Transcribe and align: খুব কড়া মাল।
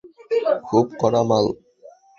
খুব 0.67 0.85
কড়া 1.01 1.21
মাল। 1.29 1.45